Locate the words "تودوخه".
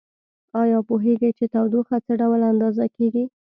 1.53-1.97